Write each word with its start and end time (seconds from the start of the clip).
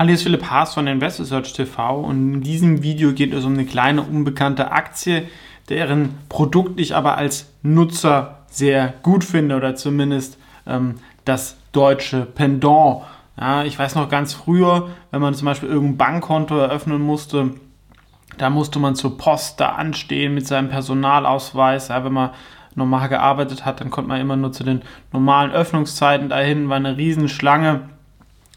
Hallo, 0.00 0.06
hier 0.06 0.14
ist 0.14 0.22
Philipp 0.22 0.48
Haas 0.48 0.72
von 0.72 0.86
Investor 0.86 1.26
Search 1.26 1.52
TV 1.52 2.00
und 2.00 2.32
in 2.32 2.40
diesem 2.40 2.82
Video 2.82 3.12
geht 3.12 3.34
es 3.34 3.44
um 3.44 3.52
eine 3.52 3.66
kleine 3.66 4.00
unbekannte 4.00 4.72
Aktie, 4.72 5.28
deren 5.68 6.14
Produkt 6.30 6.80
ich 6.80 6.96
aber 6.96 7.18
als 7.18 7.52
Nutzer 7.62 8.38
sehr 8.46 8.94
gut 9.02 9.24
finde 9.24 9.56
oder 9.56 9.74
zumindest 9.74 10.38
ähm, 10.66 10.94
das 11.26 11.58
deutsche 11.72 12.22
Pendant. 12.24 13.02
Ja, 13.38 13.64
ich 13.64 13.78
weiß 13.78 13.94
noch 13.94 14.08
ganz 14.08 14.32
früher, 14.32 14.88
wenn 15.10 15.20
man 15.20 15.34
zum 15.34 15.44
Beispiel 15.44 15.68
irgendein 15.68 15.98
Bankkonto 15.98 16.56
eröffnen 16.56 17.02
musste, 17.02 17.50
da 18.38 18.48
musste 18.48 18.78
man 18.78 18.94
zur 18.94 19.18
Post 19.18 19.60
da 19.60 19.72
anstehen 19.72 20.32
mit 20.32 20.46
seinem 20.46 20.70
Personalausweis. 20.70 21.88
Ja, 21.88 22.06
wenn 22.06 22.14
man 22.14 22.30
normal 22.74 23.10
gearbeitet 23.10 23.66
hat, 23.66 23.82
dann 23.82 23.90
konnte 23.90 24.08
man 24.08 24.18
immer 24.18 24.36
nur 24.36 24.52
zu 24.52 24.64
den 24.64 24.80
normalen 25.12 25.50
Öffnungszeiten 25.50 26.30
dahin, 26.30 26.70
war 26.70 26.76
eine 26.76 26.96
Riesenschlange, 26.96 27.82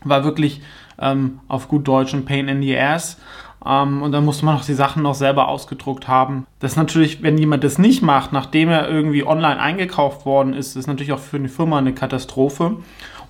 war 0.06 0.24
wirklich 0.24 0.62
ähm, 1.00 1.40
auf 1.48 1.68
gut 1.68 1.88
Deutsch 1.88 2.14
ein 2.14 2.26
Pain 2.26 2.48
in 2.48 2.62
the 2.62 2.78
Ass. 2.78 3.18
Ähm, 3.66 4.02
und 4.02 4.12
dann 4.12 4.26
musste 4.26 4.46
man 4.46 4.58
auch 4.58 4.66
die 4.66 4.74
Sachen 4.74 5.04
noch 5.04 5.16
selber 5.16 5.48
ausgedruckt 5.48 6.08
haben. 6.08 6.46
Das 6.60 6.72
ist 6.72 6.78
natürlich, 6.78 7.24
wenn 7.24 7.38
jemand 7.38 7.64
das 7.64 7.78
nicht 7.78 8.02
macht, 8.02 8.34
nachdem 8.34 8.70
er 8.70 8.90
irgendwie 8.90 9.26
online 9.26 9.60
eingekauft 9.60 10.26
worden 10.26 10.54
ist, 10.54 10.76
ist 10.76 10.88
natürlich 10.88 11.14
auch 11.14 11.20
für 11.20 11.38
eine 11.38 11.50
Firma 11.50 11.78
eine 11.78 11.94
Katastrophe. 11.94 12.78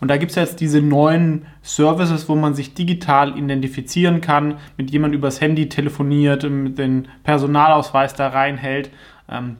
Und 0.02 0.08
da 0.10 0.18
gibt 0.18 0.32
es 0.32 0.36
jetzt 0.36 0.60
diese 0.60 0.82
neuen 0.82 1.46
Services, 1.62 2.28
wo 2.28 2.36
man 2.36 2.56
sich 2.56 2.74
digital 2.74 3.38
identifizieren 3.38 4.20
kann, 4.20 4.56
mit 4.76 4.92
jemandem 4.92 5.20
übers 5.20 5.40
Handy 5.40 5.70
telefoniert, 5.70 6.44
mit 6.50 6.78
dem 6.78 7.06
Personalausweis 7.24 8.14
da 8.14 8.28
reinhält. 8.28 8.90
Ähm, 9.30 9.58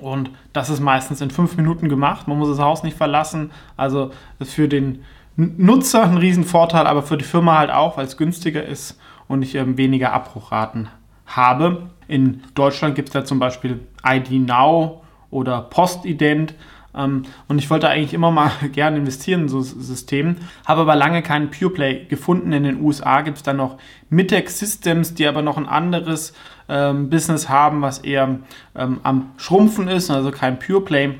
und 0.00 0.30
das 0.52 0.70
ist 0.70 0.80
meistens 0.80 1.20
in 1.20 1.30
fünf 1.30 1.56
Minuten 1.56 1.88
gemacht. 1.88 2.28
Man 2.28 2.38
muss 2.38 2.48
das 2.48 2.58
Haus 2.58 2.82
nicht 2.82 2.96
verlassen. 2.96 3.52
Also 3.76 4.10
für 4.42 4.68
den 4.68 5.04
Nutzer 5.36 6.04
ein 6.04 6.16
Riesenvorteil, 6.16 6.86
aber 6.86 7.02
für 7.02 7.16
die 7.16 7.24
Firma 7.24 7.58
halt 7.58 7.70
auch, 7.70 7.96
weil 7.96 8.06
es 8.06 8.16
günstiger 8.16 8.64
ist 8.64 8.98
und 9.26 9.42
ich 9.42 9.54
ähm, 9.54 9.76
weniger 9.76 10.12
Abbruchraten 10.12 10.88
habe. 11.26 11.90
In 12.06 12.42
Deutschland 12.54 12.94
gibt 12.94 13.08
es 13.08 13.12
da 13.14 13.24
zum 13.24 13.38
Beispiel 13.38 13.80
ID 14.06 14.30
Now 14.32 15.02
oder 15.30 15.62
Postident. 15.62 16.54
Ähm, 16.94 17.24
und 17.48 17.58
ich 17.58 17.70
wollte 17.70 17.88
eigentlich 17.88 18.14
immer 18.14 18.30
mal 18.30 18.52
gerne 18.72 18.98
investieren 18.98 19.42
in 19.42 19.48
so 19.48 19.58
ein 19.58 19.64
System, 19.64 20.36
habe 20.64 20.82
aber 20.82 20.94
lange 20.94 21.22
keinen 21.22 21.50
PurePlay 21.50 22.04
gefunden. 22.06 22.52
In 22.52 22.62
den 22.62 22.80
USA 22.80 23.22
gibt 23.22 23.38
es 23.38 23.42
dann 23.42 23.56
noch 23.56 23.78
Mitex 24.10 24.58
Systems, 24.60 25.14
die 25.14 25.26
aber 25.26 25.42
noch 25.42 25.56
ein 25.56 25.66
anderes 25.66 26.34
ähm, 26.68 27.10
Business 27.10 27.48
haben, 27.48 27.82
was 27.82 27.98
eher 27.98 28.38
ähm, 28.76 29.00
am 29.02 29.32
Schrumpfen 29.36 29.88
ist, 29.88 30.10
also 30.10 30.30
kein 30.30 30.58
PurePlay 30.58 31.14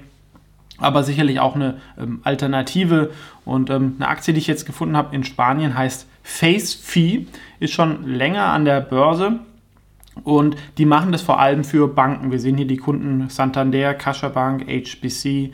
aber 0.78 1.02
sicherlich 1.02 1.40
auch 1.40 1.54
eine 1.54 1.78
ähm, 1.98 2.20
Alternative. 2.24 3.10
Und 3.44 3.70
ähm, 3.70 3.96
eine 3.98 4.08
Aktie, 4.08 4.34
die 4.34 4.40
ich 4.40 4.46
jetzt 4.46 4.66
gefunden 4.66 4.96
habe 4.96 5.14
in 5.14 5.24
Spanien, 5.24 5.76
heißt 5.76 6.06
Face 6.22 6.74
Fee, 6.74 7.26
ist 7.60 7.72
schon 7.72 8.06
länger 8.06 8.46
an 8.46 8.64
der 8.64 8.80
Börse. 8.80 9.40
Und 10.22 10.56
die 10.78 10.86
machen 10.86 11.12
das 11.12 11.22
vor 11.22 11.40
allem 11.40 11.64
für 11.64 11.88
Banken. 11.88 12.30
Wir 12.30 12.38
sehen 12.38 12.56
hier 12.56 12.66
die 12.66 12.76
Kunden 12.76 13.28
Santander, 13.28 13.94
Bank, 14.32 14.66
HBC, 14.66 15.52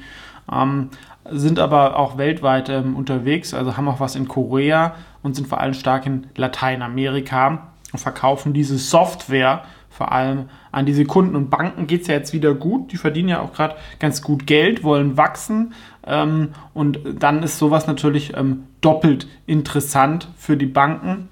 ähm, 0.52 0.90
sind 1.30 1.58
aber 1.58 1.96
auch 1.98 2.18
weltweit 2.18 2.68
ähm, 2.68 2.96
unterwegs, 2.96 3.54
also 3.54 3.76
haben 3.76 3.88
auch 3.88 4.00
was 4.00 4.16
in 4.16 4.26
Korea 4.28 4.94
und 5.22 5.36
sind 5.36 5.48
vor 5.48 5.60
allem 5.60 5.74
stark 5.74 6.06
in 6.06 6.26
Lateinamerika 6.36 7.68
und 7.92 7.98
verkaufen 7.98 8.52
diese 8.52 8.78
Software 8.78 9.64
vor 10.00 10.12
allem 10.12 10.48
an 10.72 10.86
diese 10.86 11.04
Kunden. 11.04 11.36
Und 11.36 11.50
Banken 11.50 11.86
geht 11.86 12.00
es 12.00 12.06
ja 12.06 12.14
jetzt 12.14 12.32
wieder 12.32 12.54
gut. 12.54 12.90
Die 12.90 12.96
verdienen 12.96 13.28
ja 13.28 13.42
auch 13.42 13.52
gerade 13.52 13.74
ganz 13.98 14.22
gut 14.22 14.46
Geld, 14.46 14.82
wollen 14.82 15.18
wachsen. 15.18 15.74
Ähm, 16.06 16.52
und 16.72 17.00
dann 17.18 17.42
ist 17.42 17.58
sowas 17.58 17.86
natürlich 17.86 18.34
ähm, 18.34 18.62
doppelt 18.80 19.28
interessant 19.46 20.28
für 20.38 20.56
die 20.56 20.64
Banken. 20.64 21.28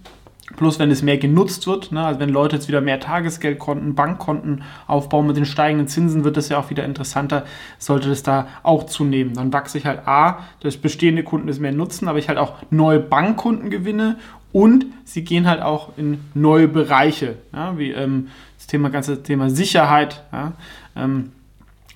Plus, 0.59 0.79
wenn 0.79 0.91
es 0.91 1.03
mehr 1.03 1.17
genutzt 1.17 1.67
wird, 1.67 1.93
ne, 1.93 2.05
also 2.05 2.21
wenn 2.21 2.31
Leute 2.31 2.57
jetzt 2.57 2.69
wieder 2.69 2.81
mehr 2.81 3.01
Tagesgeldkonten, 3.01 3.95
Bankkonten 3.95 4.65
aufbauen 4.87 5.27
mit 5.27 5.37
den 5.37 5.47
steigenden 5.47 5.89
Zinsen, 5.89 6.25
wird 6.25 6.37
das 6.37 6.49
ja 6.49 6.59
auch 6.59 6.69
wieder 6.69 6.85
interessanter, 6.85 7.45
sollte 7.79 8.09
das 8.09 8.23
da 8.23 8.49
auch 8.63 8.85
zunehmen. 8.85 9.35
Dann 9.35 9.53
wachse 9.53 9.79
ich 9.79 9.87
halt 9.87 10.07
A, 10.07 10.41
dass 10.61 10.77
bestehende 10.77 11.23
Kunden 11.23 11.49
es 11.49 11.61
mehr 11.61 11.73
nutzen, 11.73 12.09
aber 12.09 12.19
ich 12.19 12.29
halt 12.29 12.39
auch 12.39 12.55
neue 12.71 12.99
Bankkunden 12.99 13.71
gewinne 13.71 14.17
und 14.53 14.87
sie 15.05 15.25
gehen 15.25 15.47
halt 15.47 15.63
auch 15.63 15.91
in 15.97 16.21
neue 16.35 16.69
Bereiche, 16.69 17.37
ja, 17.53 17.77
wie 17.79 17.93
ähm, 17.93 18.29
das 18.33 18.48
Thema, 18.69 18.91
ganze 18.91 19.23
Thema 19.23 19.51
Sicherheit. 19.51 20.23
Ja, 20.33 20.53
ähm, 20.95 21.33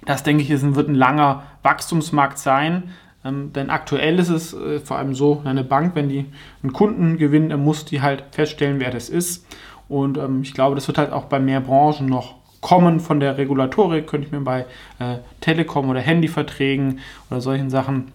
das 0.05 0.25
denke 0.25 0.43
ich, 0.43 0.51
ist, 0.51 0.75
wird 0.75 0.89
ein 0.89 0.97
langer 0.97 1.45
Wachstumsmarkt 1.63 2.39
sein. 2.39 2.91
Ähm, 3.25 3.53
denn 3.53 3.71
aktuell 3.71 4.19
ist 4.19 4.31
es 4.31 4.53
äh, 4.53 4.81
vor 4.81 4.99
allem 4.99 5.15
so, 5.15 5.43
eine 5.45 5.63
Bank, 5.63 5.95
wenn 5.95 6.09
die 6.09 6.27
einen 6.63 6.73
Kunden 6.73 7.19
gewinnt, 7.19 7.53
dann 7.53 7.63
muss 7.63 7.85
die 7.85 8.03
halt 8.03 8.25
feststellen, 8.33 8.81
wer 8.81 8.91
das 8.91 9.09
ist. 9.09 9.47
Und 9.89 10.19
ähm, 10.19 10.43
ich 10.43 10.55
glaube, 10.55 10.75
das 10.75 10.89
wird 10.89 10.99
halt 10.99 11.13
auch 11.13 11.27
bei 11.27 11.39
mehr 11.39 11.61
Branchen 11.61 12.07
noch 12.07 12.35
kommen 12.61 13.01
von 13.01 13.21
der 13.21 13.39
Regulatorik. 13.39 14.07
Könnte 14.07 14.27
ich 14.27 14.33
mir 14.33 14.41
bei 14.41 14.67
äh, 14.99 15.19
Telekom 15.41 15.89
oder 15.89 16.01
Handyverträgen 16.01 17.01
oder 17.31 17.41
solchen 17.41 17.71
Sachen, 17.71 18.11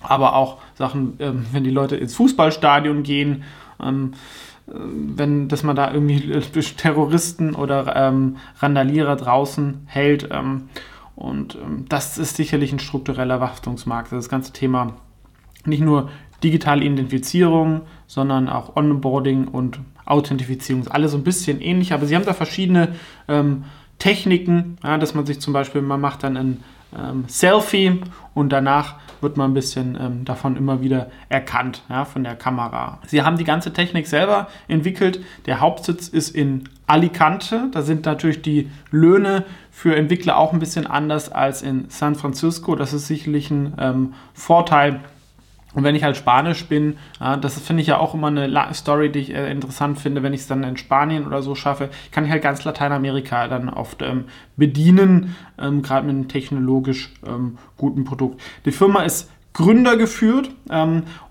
aber 0.00 0.34
auch 0.34 0.58
Sachen, 0.74 1.14
ähm, 1.20 1.46
wenn 1.52 1.64
die 1.64 1.70
Leute 1.70 1.96
ins 1.96 2.14
Fußballstadion 2.14 3.02
gehen 3.02 3.44
ähm, 3.82 4.12
äh, 4.12 4.16
wenn, 4.66 5.48
dass 5.48 5.62
man 5.62 5.76
da 5.76 5.92
irgendwie 5.92 6.40
Terroristen 6.76 7.54
oder 7.54 7.94
ähm, 7.96 8.36
Randalierer 8.58 9.16
draußen 9.16 9.82
hält. 9.86 10.28
Ähm, 10.30 10.68
und 11.16 11.56
ähm, 11.56 11.84
das 11.88 12.18
ist 12.18 12.36
sicherlich 12.36 12.72
ein 12.72 12.78
struktureller 12.78 13.40
Wachstumsmarkt. 13.40 14.12
Das 14.12 14.28
ganze 14.28 14.52
Thema 14.52 14.96
nicht 15.64 15.82
nur 15.82 16.10
digitale 16.42 16.84
Identifizierung, 16.84 17.82
sondern 18.06 18.48
auch 18.48 18.76
Onboarding 18.76 19.48
und 19.48 19.80
Authentifizierung. 20.04 20.86
Alles 20.88 21.12
so 21.12 21.18
ein 21.18 21.24
bisschen 21.24 21.60
ähnlich, 21.60 21.92
aber 21.92 22.06
sie 22.06 22.14
haben 22.14 22.24
da 22.24 22.34
verschiedene 22.34 22.94
ähm, 23.28 23.64
Techniken, 23.98 24.76
ja, 24.82 24.98
dass 24.98 25.14
man 25.14 25.24
sich 25.24 25.40
zum 25.40 25.52
Beispiel, 25.52 25.80
man 25.80 26.00
macht 26.00 26.22
dann 26.22 26.36
ein 26.36 26.64
ähm, 26.98 27.24
Selfie 27.28 28.00
und 28.34 28.50
danach 28.50 28.96
wird 29.20 29.36
man 29.36 29.50
ein 29.50 29.54
bisschen 29.54 29.98
ähm, 30.00 30.24
davon 30.24 30.56
immer 30.56 30.80
wieder 30.80 31.08
erkannt 31.28 31.82
ja, 31.88 32.04
von 32.04 32.22
der 32.22 32.36
Kamera. 32.36 33.00
Sie 33.06 33.22
haben 33.22 33.38
die 33.38 33.44
ganze 33.44 33.72
Technik 33.72 34.06
selber 34.06 34.48
entwickelt. 34.68 35.20
Der 35.46 35.60
Hauptsitz 35.60 36.08
ist 36.08 36.30
in 36.30 36.68
Alicante. 36.86 37.68
Da 37.72 37.82
sind 37.82 38.04
natürlich 38.04 38.42
die 38.42 38.70
Löhne 38.90 39.44
für 39.70 39.96
Entwickler 39.96 40.36
auch 40.36 40.52
ein 40.52 40.58
bisschen 40.58 40.86
anders 40.86 41.32
als 41.32 41.62
in 41.62 41.86
San 41.88 42.14
Francisco. 42.14 42.76
Das 42.76 42.92
ist 42.92 43.06
sicherlich 43.06 43.50
ein 43.50 43.74
ähm, 43.78 44.14
Vorteil 44.34 45.00
und 45.74 45.84
wenn 45.84 45.94
ich 45.94 46.04
halt 46.04 46.16
Spanisch 46.16 46.66
bin, 46.66 46.96
das 47.18 47.60
finde 47.60 47.82
ich 47.82 47.88
ja 47.88 47.98
auch 47.98 48.14
immer 48.14 48.28
eine 48.28 48.74
Story, 48.74 49.10
die 49.10 49.18
ich 49.18 49.34
äh, 49.34 49.50
interessant 49.50 49.98
finde, 49.98 50.22
wenn 50.22 50.32
ich 50.32 50.42
es 50.42 50.46
dann 50.46 50.64
in 50.64 50.76
Spanien 50.76 51.26
oder 51.26 51.42
so 51.42 51.54
schaffe, 51.54 51.90
kann 52.10 52.24
ich 52.24 52.30
halt 52.30 52.42
ganz 52.42 52.64
Lateinamerika 52.64 53.48
dann 53.48 53.68
oft 53.68 54.02
ähm, 54.02 54.24
bedienen, 54.56 55.36
ähm, 55.58 55.82
gerade 55.82 56.06
mit 56.06 56.14
einem 56.14 56.28
technologisch 56.28 57.12
ähm, 57.26 57.58
guten 57.76 58.04
Produkt. 58.04 58.40
Die 58.64 58.72
Firma 58.72 59.02
ist 59.02 59.30
Gründer 59.52 59.96
geführt 59.96 60.50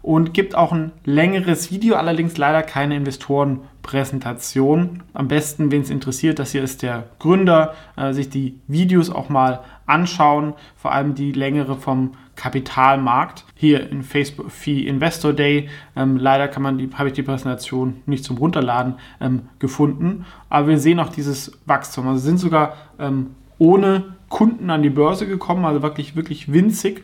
und 0.02 0.34
gibt 0.34 0.56
auch 0.56 0.72
ein 0.72 0.94
längeres 1.04 1.72
Video, 1.72 1.96
allerdings 1.96 2.38
leider 2.38 2.64
keine 2.64 2.96
Investorenpräsentation. 2.96 5.04
Am 5.14 5.28
besten, 5.28 5.72
wen 5.72 5.82
es 5.82 5.90
interessiert, 5.90 6.40
das 6.40 6.54
hier 6.54 6.64
ist 6.64 6.84
der 6.84 7.04
Gründer, 7.20 7.74
äh, 7.98 8.14
sich 8.14 8.30
die 8.30 8.62
Videos 8.66 9.10
auch 9.10 9.28
mal 9.28 9.60
anschauen, 9.86 10.54
vor 10.76 10.92
allem 10.92 11.16
die 11.16 11.32
längere 11.32 11.76
vom 11.76 12.12
Kapitalmarkt. 12.36 13.46
Hier 13.56 13.90
in 13.90 14.04
Facebook 14.04 14.52
Fee 14.52 14.88
Investor 14.88 15.34
Day. 15.34 15.70
Ähm, 15.96 16.18
leider 16.18 16.48
kann 16.48 16.64
man 16.64 16.78
die, 16.78 16.90
habe 16.94 17.10
ich 17.10 17.14
die 17.14 17.24
Präsentation 17.24 18.02
nicht 18.06 18.24
zum 18.24 18.38
Runterladen 18.38 18.96
ähm, 19.22 19.44
gefunden. 19.60 20.26
Aber 20.50 20.68
wir 20.68 20.80
sehen 20.80 21.00
auch 21.00 21.10
dieses 21.10 21.58
Wachstum. 21.66 22.08
Also 22.08 22.20
sind 22.20 22.38
sogar 22.38 22.76
ähm, 23.00 23.36
ohne 23.60 24.16
Kunden 24.30 24.70
an 24.70 24.82
die 24.82 24.90
Börse 24.90 25.28
gekommen, 25.28 25.66
also 25.66 25.82
wirklich, 25.84 26.16
wirklich 26.16 26.52
winzig. 26.52 27.04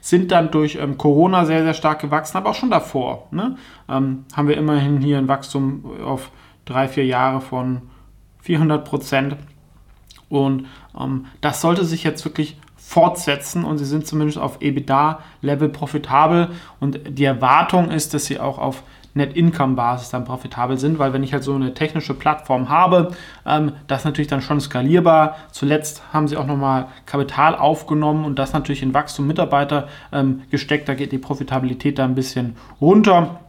Sind 0.00 0.30
dann 0.30 0.50
durch 0.50 0.76
ähm, 0.76 0.98
Corona 0.98 1.44
sehr, 1.44 1.64
sehr 1.64 1.74
stark 1.74 2.00
gewachsen, 2.00 2.36
aber 2.36 2.50
auch 2.50 2.54
schon 2.54 2.70
davor. 2.70 3.26
Ne? 3.32 3.56
Ähm, 3.88 4.24
haben 4.34 4.48
wir 4.48 4.56
immerhin 4.56 5.00
hier 5.00 5.18
ein 5.18 5.28
Wachstum 5.28 5.84
auf 6.04 6.30
drei, 6.64 6.86
vier 6.86 7.06
Jahre 7.06 7.40
von 7.40 7.82
400 8.42 8.84
Prozent. 8.84 9.36
Und 10.30 10.66
ähm, 10.98 11.26
das 11.42 11.60
sollte 11.60 11.84
sich 11.84 12.04
jetzt 12.04 12.24
wirklich 12.24 12.56
fortsetzen 12.76 13.64
und 13.64 13.78
sie 13.78 13.84
sind 13.84 14.06
zumindest 14.06 14.38
auf 14.38 14.60
EBITDA-Level 14.60 15.68
profitabel 15.68 16.48
und 16.80 16.98
die 17.08 17.24
Erwartung 17.24 17.90
ist, 17.90 18.14
dass 18.14 18.24
sie 18.24 18.40
auch 18.40 18.58
auf 18.58 18.82
Net-Income-Basis 19.14 20.10
dann 20.10 20.24
profitabel 20.24 20.78
sind, 20.78 20.98
weil 20.98 21.12
wenn 21.12 21.22
ich 21.22 21.32
halt 21.32 21.42
so 21.42 21.54
eine 21.54 21.74
technische 21.74 22.14
Plattform 22.14 22.68
habe, 22.68 23.12
ähm, 23.44 23.72
das 23.86 24.00
ist 24.00 24.04
natürlich 24.04 24.28
dann 24.28 24.42
schon 24.42 24.60
skalierbar. 24.60 25.36
Zuletzt 25.50 26.02
haben 26.12 26.28
sie 26.28 26.36
auch 26.36 26.46
nochmal 26.46 26.86
Kapital 27.06 27.56
aufgenommen 27.56 28.24
und 28.24 28.38
das 28.38 28.52
natürlich 28.52 28.82
in 28.82 28.94
Wachstum 28.94 29.26
Mitarbeiter 29.26 29.88
ähm, 30.12 30.42
gesteckt. 30.50 30.88
Da 30.88 30.94
geht 30.94 31.12
die 31.12 31.18
Profitabilität 31.18 31.98
da 31.98 32.04
ein 32.04 32.14
bisschen 32.14 32.56
runter. 32.80 33.40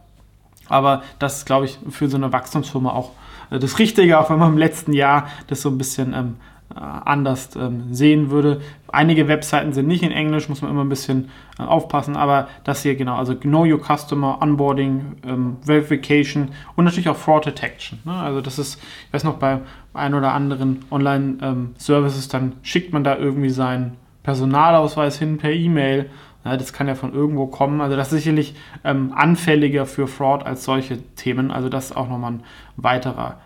Aber 0.68 1.02
das 1.18 1.38
ist, 1.38 1.46
glaube 1.46 1.66
ich, 1.66 1.78
für 1.90 2.08
so 2.08 2.16
eine 2.16 2.32
Wachstumsfirma 2.32 2.90
auch 2.90 3.10
äh, 3.50 3.58
das 3.58 3.78
Richtige, 3.78 4.18
auch 4.18 4.30
wenn 4.30 4.38
man 4.38 4.52
im 4.52 4.58
letzten 4.58 4.92
Jahr 4.92 5.28
das 5.46 5.62
so 5.62 5.68
ein 5.68 5.78
bisschen 5.78 6.12
ähm, 6.14 6.36
äh, 6.38 6.51
anders 6.74 7.54
ähm, 7.56 7.92
sehen 7.92 8.30
würde. 8.30 8.60
Einige 8.88 9.28
Webseiten 9.28 9.72
sind 9.72 9.86
nicht 9.86 10.02
in 10.02 10.12
Englisch, 10.12 10.48
muss 10.48 10.62
man 10.62 10.70
immer 10.70 10.84
ein 10.84 10.88
bisschen 10.88 11.30
äh, 11.58 11.62
aufpassen, 11.62 12.16
aber 12.16 12.48
das 12.64 12.82
hier 12.82 12.94
genau, 12.94 13.16
also 13.16 13.34
Know 13.34 13.64
Your 13.64 13.80
Customer, 13.80 14.40
Onboarding, 14.40 15.16
ähm, 15.26 15.56
Verification 15.62 16.50
und 16.76 16.84
natürlich 16.84 17.08
auch 17.08 17.16
Fraud 17.16 17.46
Detection. 17.46 17.98
Ne? 18.04 18.12
Also 18.12 18.40
das 18.40 18.58
ist, 18.58 18.80
ich 19.06 19.12
weiß 19.12 19.24
noch, 19.24 19.38
bei 19.38 19.60
ein 19.94 20.14
oder 20.14 20.32
anderen 20.32 20.84
Online-Services, 20.90 22.24
ähm, 22.24 22.30
dann 22.30 22.52
schickt 22.62 22.92
man 22.92 23.04
da 23.04 23.16
irgendwie 23.16 23.50
seinen 23.50 23.96
Personalausweis 24.22 25.18
hin 25.18 25.38
per 25.38 25.52
E-Mail. 25.52 26.10
Ja, 26.44 26.56
das 26.56 26.72
kann 26.72 26.88
ja 26.88 26.96
von 26.96 27.12
irgendwo 27.12 27.46
kommen. 27.46 27.80
Also 27.80 27.96
das 27.96 28.08
ist 28.08 28.24
sicherlich 28.24 28.54
ähm, 28.82 29.12
anfälliger 29.14 29.86
für 29.86 30.08
Fraud 30.08 30.44
als 30.44 30.64
solche 30.64 31.00
Themen. 31.14 31.50
Also 31.50 31.68
das 31.68 31.86
ist 31.86 31.96
auch 31.96 32.08
nochmal 32.08 32.32
ein 32.32 32.42
weiterer 32.76 33.38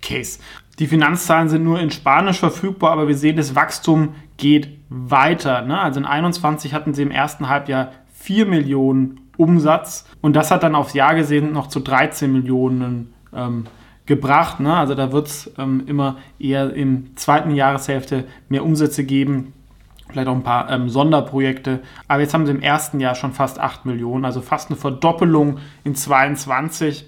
Wachstumscase. 0.00 0.40
Die 0.78 0.86
Finanzzahlen 0.86 1.48
sind 1.48 1.64
nur 1.64 1.78
in 1.80 1.90
Spanisch 1.90 2.38
verfügbar, 2.38 2.92
aber 2.92 3.08
wir 3.08 3.16
sehen, 3.16 3.36
das 3.36 3.54
Wachstum 3.54 4.14
geht 4.36 4.78
weiter. 4.88 5.62
Ne? 5.62 5.78
Also 5.78 6.00
in 6.00 6.04
2021 6.04 6.74
hatten 6.74 6.94
sie 6.94 7.02
im 7.02 7.10
ersten 7.10 7.48
Halbjahr 7.48 7.92
4 8.14 8.46
Millionen 8.46 9.20
Umsatz 9.36 10.06
und 10.20 10.36
das 10.36 10.50
hat 10.50 10.62
dann 10.62 10.74
aufs 10.74 10.94
Jahr 10.94 11.14
gesehen 11.14 11.52
noch 11.52 11.68
zu 11.68 11.80
13 11.80 12.32
Millionen 12.32 13.14
ähm, 13.34 13.64
gebracht. 14.06 14.60
Ne? 14.60 14.74
Also 14.74 14.94
da 14.94 15.12
wird 15.12 15.28
es 15.28 15.52
ähm, 15.58 15.84
immer 15.86 16.16
eher 16.38 16.72
im 16.74 17.16
zweiten 17.16 17.50
Jahreshälfte 17.50 18.24
mehr 18.48 18.64
Umsätze 18.64 19.04
geben. 19.04 19.52
Vielleicht 20.08 20.28
auch 20.28 20.34
ein 20.34 20.42
paar 20.42 20.70
ähm, 20.70 20.88
Sonderprojekte. 20.88 21.80
Aber 22.08 22.20
jetzt 22.20 22.34
haben 22.34 22.44
sie 22.46 22.52
im 22.52 22.62
ersten 22.62 23.00
Jahr 23.00 23.14
schon 23.14 23.32
fast 23.32 23.60
8 23.60 23.86
Millionen, 23.86 24.24
also 24.24 24.40
fast 24.40 24.70
eine 24.70 24.76
Verdoppelung 24.76 25.58
in 25.84 25.94
22. 25.94 27.06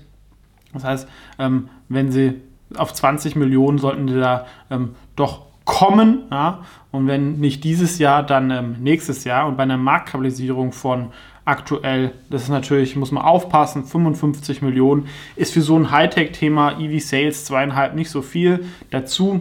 Das 0.73 0.85
heißt, 0.85 1.09
ähm, 1.39 1.69
wenn 1.89 2.12
sie 2.12 2.41
auf 2.76 2.92
20 2.92 3.36
Millionen 3.36 3.78
sollten 3.78 4.06
die 4.06 4.14
da 4.14 4.46
ähm, 4.70 4.94
doch 5.16 5.46
kommen. 5.64 6.22
Ja? 6.30 6.64
Und 6.90 7.06
wenn 7.06 7.38
nicht 7.38 7.64
dieses 7.64 7.98
Jahr, 7.98 8.22
dann 8.22 8.50
ähm, 8.50 8.76
nächstes 8.80 9.24
Jahr. 9.24 9.46
Und 9.46 9.56
bei 9.56 9.62
einer 9.62 9.76
Marktkapitalisierung 9.76 10.72
von 10.72 11.12
aktuell. 11.44 12.12
Das 12.30 12.42
ist 12.42 12.48
natürlich, 12.48 12.96
muss 12.96 13.10
man 13.10 13.24
aufpassen, 13.24 13.84
55 13.84 14.62
Millionen 14.62 15.08
ist 15.36 15.52
für 15.52 15.62
so 15.62 15.76
ein 15.76 15.90
Hightech-Thema 15.90 16.78
EV 16.78 17.04
Sales 17.04 17.44
zweieinhalb 17.44 17.94
nicht 17.94 18.10
so 18.10 18.22
viel. 18.22 18.64
Dazu, 18.90 19.40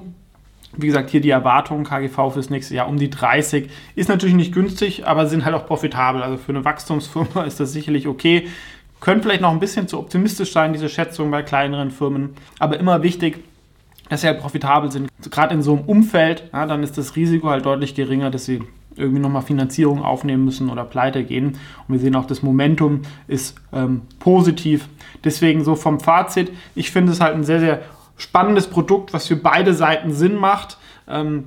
wie 0.75 0.87
gesagt, 0.87 1.09
hier 1.09 1.21
die 1.21 1.29
Erwartungen 1.29 1.83
KGV 1.83 2.31
fürs 2.33 2.49
nächste 2.49 2.75
Jahr 2.75 2.87
um 2.87 2.97
die 2.97 3.09
30. 3.09 3.69
Ist 3.95 4.09
natürlich 4.09 4.35
nicht 4.35 4.53
günstig, 4.53 5.05
aber 5.05 5.27
sind 5.27 5.45
halt 5.45 5.55
auch 5.55 5.67
profitabel. 5.67 6.23
Also 6.23 6.37
für 6.37 6.51
eine 6.51 6.65
Wachstumsfirma 6.65 7.43
ist 7.45 7.59
das 7.59 7.71
sicherlich 7.73 8.07
okay. 8.07 8.47
Können 9.01 9.21
vielleicht 9.21 9.41
noch 9.41 9.51
ein 9.51 9.59
bisschen 9.59 9.87
zu 9.87 9.99
optimistisch 9.99 10.53
sein, 10.53 10.71
diese 10.71 10.87
Schätzung 10.87 11.29
bei 11.31 11.41
kleineren 11.41 11.91
Firmen. 11.91 12.35
Aber 12.59 12.79
immer 12.79 13.03
wichtig, 13.03 13.43
dass 14.09 14.21
sie 14.21 14.27
halt 14.27 14.39
profitabel 14.39 14.91
sind. 14.91 15.09
Gerade 15.29 15.53
in 15.53 15.61
so 15.61 15.75
einem 15.75 15.85
Umfeld, 15.85 16.49
ja, 16.53 16.65
dann 16.65 16.83
ist 16.83 16.97
das 16.97 17.15
Risiko 17.15 17.49
halt 17.49 17.65
deutlich 17.65 17.95
geringer, 17.95 18.29
dass 18.29 18.45
sie 18.45 18.61
irgendwie 18.95 19.21
nochmal 19.21 19.41
Finanzierung 19.41 20.03
aufnehmen 20.03 20.45
müssen 20.45 20.69
oder 20.69 20.83
pleite 20.83 21.23
gehen. 21.23 21.57
Und 21.87 21.93
wir 21.93 21.99
sehen 21.99 22.15
auch, 22.15 22.25
das 22.25 22.43
Momentum 22.43 23.01
ist 23.27 23.55
ähm, 23.73 24.01
positiv. 24.19 24.87
Deswegen 25.23 25.63
so 25.63 25.75
vom 25.75 25.99
Fazit, 25.99 26.51
ich 26.75 26.91
finde 26.91 27.11
es 27.11 27.21
halt 27.21 27.35
ein 27.35 27.43
sehr, 27.43 27.59
sehr 27.59 27.81
spannendes 28.17 28.67
Produkt, 28.67 29.13
was 29.13 29.27
für 29.27 29.35
beide 29.35 29.73
Seiten 29.73 30.13
Sinn 30.13 30.35
macht, 30.35 30.77
ähm, 31.07 31.45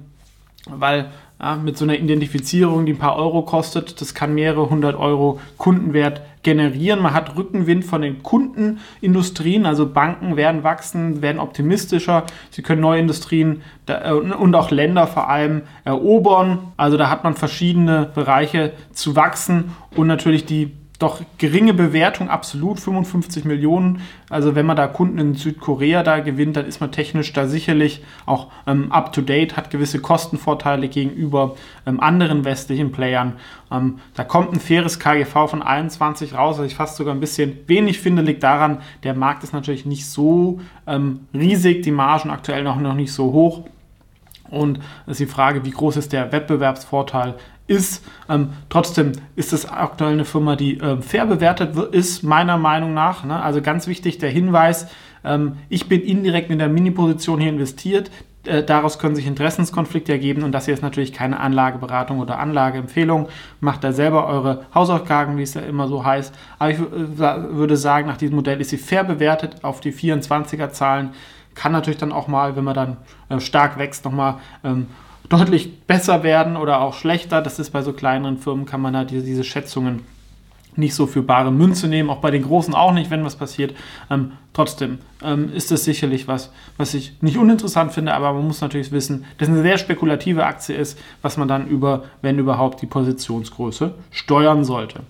weil 0.67 1.11
ja, 1.40 1.56
mit 1.56 1.76
so 1.76 1.84
einer 1.84 1.96
Identifizierung, 1.98 2.86
die 2.86 2.92
ein 2.92 2.98
paar 2.98 3.16
Euro 3.16 3.42
kostet, 3.42 4.00
das 4.00 4.14
kann 4.14 4.34
mehrere 4.34 4.70
hundert 4.70 4.96
Euro 4.96 5.40
Kundenwert 5.58 6.22
generieren. 6.42 7.02
Man 7.02 7.12
hat 7.12 7.36
Rückenwind 7.36 7.84
von 7.84 8.02
den 8.02 8.22
Kundenindustrien, 8.22 9.66
also 9.66 9.88
Banken 9.88 10.36
werden 10.36 10.62
wachsen, 10.62 11.22
werden 11.22 11.40
optimistischer. 11.40 12.25
Sie 12.50 12.62
können 12.62 12.82
neue 12.82 13.00
Industrien 13.00 13.62
äh, 13.86 14.12
und 14.12 14.54
auch 14.54 14.70
Länder 14.70 15.06
vor 15.06 15.28
allem 15.28 15.62
erobern. 15.84 16.72
Also 16.76 16.96
da 16.96 17.10
hat 17.10 17.25
man 17.25 17.34
verschiedene 17.34 18.10
Bereiche 18.14 18.72
zu 18.92 19.16
wachsen 19.16 19.72
und 19.96 20.06
natürlich 20.06 20.44
die 20.44 20.72
doch 21.05 21.21
geringe 21.39 21.75
Bewertung, 21.75 22.29
absolut 22.29 22.81
55 22.81 23.45
Millionen. 23.45 24.01
Also 24.31 24.55
wenn 24.55 24.67
man 24.67 24.77
da 24.77 24.87
Kunden 24.87 25.19
in 25.19 25.35
Südkorea 25.35 26.03
da 26.03 26.21
gewinnt, 26.21 26.56
dann 26.56 26.67
ist 26.67 26.81
man 26.81 26.91
technisch 26.93 27.33
da 27.33 27.47
sicherlich 27.47 28.03
auch 28.27 28.49
ähm, 28.67 28.91
up 28.91 29.12
to 29.12 29.21
date, 29.21 29.56
hat 29.56 29.71
gewisse 29.71 30.01
Kostenvorteile 30.01 30.89
gegenüber 30.89 31.56
ähm, 31.87 32.01
anderen 32.01 32.45
westlichen 32.45 32.91
Playern. 32.91 33.35
Ähm, 33.71 33.99
da 34.15 34.25
kommt 34.25 34.53
ein 34.53 34.61
faires 34.61 34.99
KGV 34.99 35.49
von 35.49 35.62
21 35.62 36.35
raus, 36.35 36.59
was 36.59 36.67
ich 36.67 36.75
fast 36.75 36.97
sogar 36.97 37.15
ein 37.15 37.21
bisschen 37.21 37.59
wenig 37.67 38.01
finde, 38.01 38.23
liegt 38.23 38.43
daran, 38.43 38.79
der 39.03 39.15
Markt 39.15 39.45
ist 39.45 39.53
natürlich 39.53 39.87
nicht 39.87 40.06
so 40.06 40.61
ähm, 40.87 41.21
riesig, 41.33 41.83
die 41.83 41.91
Margen 41.91 42.31
aktuell 42.31 42.62
noch, 42.62 42.81
noch 42.81 42.95
nicht 42.95 43.12
so 43.12 43.33
hoch. 43.33 43.65
Und 44.50 44.81
ist 45.06 45.20
die 45.20 45.26
Frage, 45.26 45.64
wie 45.64 45.70
groß 45.70 45.96
ist 45.96 46.12
der 46.12 46.31
Wettbewerbsvorteil 46.32 47.35
ist. 47.67 48.05
Ähm, 48.29 48.50
trotzdem 48.69 49.12
ist 49.37 49.52
es 49.52 49.69
aktuell 49.69 50.12
eine 50.12 50.25
Firma, 50.25 50.56
die 50.56 50.79
äh, 50.79 51.00
fair 51.00 51.26
bewertet 51.26 51.76
ist, 51.93 52.23
meiner 52.23 52.58
Meinung 52.58 52.94
nach. 52.94 53.25
Ne? 53.25 53.43
Also 53.43 53.62
ganz 53.62 53.87
wichtig 53.87 54.19
der 54.19 54.31
Hinweis, 54.31 54.87
ähm, 55.25 55.56
ich 55.69 55.88
bin 55.88 56.02
indirekt 56.02 56.50
in 56.50 56.58
der 56.58 56.69
Mini-Position 56.69 57.41
hier 57.41 57.50
investiert. 57.50 58.11
Äh, 58.44 58.62
daraus 58.62 58.99
können 58.99 59.17
sich 59.17 59.26
Interessenskonflikte 59.26 60.12
ergeben 60.12 60.43
und 60.43 60.52
das 60.52 60.67
hier 60.67 60.75
ist 60.75 60.82
natürlich 60.82 61.14
keine 61.14 61.41
Anlageberatung 61.41 62.19
oder 62.19 62.38
Anlageempfehlung. 62.38 63.29
Macht 63.61 63.82
da 63.82 63.93
selber 63.93 64.26
eure 64.26 64.67
Hausaufgaben, 64.75 65.38
wie 65.38 65.43
es 65.43 65.55
ja 65.55 65.62
immer 65.62 65.88
so 65.88 66.05
heißt. 66.05 66.35
Aber 66.58 66.70
ich 66.70 66.79
äh, 66.79 66.82
würde 66.82 67.76
sagen, 67.76 68.06
nach 68.06 68.19
diesem 68.19 68.37
Modell 68.37 68.61
ist 68.61 68.70
sie 68.70 68.79
fair 68.79 69.05
bewertet 69.05 69.64
auf 69.64 69.81
die 69.81 69.93
24er 69.93 70.70
Zahlen. 70.70 71.11
Kann 71.55 71.73
natürlich 71.73 71.99
dann 71.99 72.12
auch 72.12 72.29
mal, 72.29 72.56
wenn 72.56 72.65
man 72.65 72.75
dann 72.75 72.97
äh, 73.29 73.41
stark 73.41 73.79
wächst, 73.79 74.05
nochmal 74.05 74.37
ähm, 74.65 74.89
deutlich 75.29 75.81
besser 75.87 76.23
werden 76.23 76.56
oder 76.56 76.81
auch 76.81 76.95
schlechter. 76.95 77.43
Das 77.43 77.59
ist 77.59 77.71
bei 77.71 77.83
so 77.83 77.93
kleineren 77.93 78.39
Firmen, 78.39 78.67
kann 78.67 78.81
man 78.81 78.97
halt 78.97 79.11
diese, 79.11 79.25
diese 79.25 79.45
Schätzungen 79.45 80.03
nicht 80.77 80.95
so 80.95 81.06
für 81.06 81.23
bare 81.23 81.53
Münze 81.53 81.89
nehmen, 81.89 82.11
auch 82.11 82.21
bei 82.21 82.31
den 82.31 82.43
großen 82.43 82.75
auch 82.75 82.93
nicht, 82.93 83.11
wenn 83.11 83.25
was 83.25 83.37
passiert. 83.37 83.75
Ähm, 84.11 84.33
trotzdem 84.53 84.99
ähm, 85.23 85.53
ist 85.53 85.71
das 85.71 85.85
sicherlich 85.85 86.27
was, 86.27 86.51
was 86.77 86.95
ich 86.95 87.15
nicht 87.21 87.37
uninteressant 87.37 87.93
finde, 87.93 88.15
aber 88.15 88.33
man 88.33 88.47
muss 88.47 88.61
natürlich 88.61 88.93
wissen, 88.93 89.25
dass 89.39 89.49
eine 89.49 89.62
sehr 89.62 89.79
spekulative 89.79 90.45
Aktie 90.45 90.75
ist, 90.75 90.99
was 91.23 91.37
man 91.37 91.49
dann 91.49 91.67
über, 91.69 92.05
wenn 92.23 92.39
überhaupt, 92.39 92.83
die 92.83 92.87
Positionsgröße 92.87 93.95
steuern 94.11 94.65
sollte. 94.65 95.01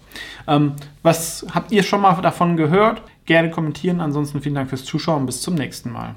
Ähm, 0.46 0.74
was 1.02 1.46
habt 1.54 1.72
ihr 1.72 1.82
schon 1.82 2.02
mal 2.02 2.20
davon 2.20 2.56
gehört? 2.56 3.02
Gerne 3.26 3.50
kommentieren. 3.50 4.00
Ansonsten 4.00 4.42
vielen 4.42 4.54
Dank 4.54 4.68
fürs 4.68 4.84
Zuschauen. 4.84 5.24
Bis 5.24 5.40
zum 5.40 5.54
nächsten 5.54 5.90
Mal. 5.90 6.14